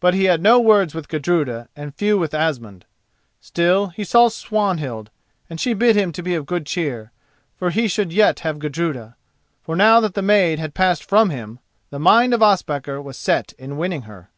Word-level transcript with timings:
But 0.00 0.14
he 0.14 0.24
had 0.24 0.42
no 0.42 0.58
words 0.58 0.92
with 0.92 1.06
Gudruda 1.08 1.68
and 1.76 1.94
few 1.94 2.18
with 2.18 2.34
Asmund. 2.34 2.84
Still, 3.40 3.90
he 3.90 4.02
saw 4.02 4.26
Swanhild, 4.28 5.08
and 5.48 5.60
she 5.60 5.72
bid 5.72 5.94
him 5.94 6.10
to 6.14 6.20
be 6.20 6.34
of 6.34 6.46
good 6.46 6.66
cheer, 6.66 7.12
for 7.54 7.70
he 7.70 7.86
should 7.86 8.12
yet 8.12 8.40
have 8.40 8.58
Gudruda. 8.58 9.14
For 9.62 9.76
now 9.76 10.00
that 10.00 10.14
the 10.14 10.20
maid 10.22 10.58
had 10.58 10.74
passed 10.74 11.08
from 11.08 11.30
him 11.30 11.60
the 11.90 12.00
mind 12.00 12.34
of 12.34 12.42
Ospakar 12.42 13.00
was 13.00 13.16
set 13.16 13.52
in 13.52 13.76
winning 13.76 14.02
her. 14.02 14.30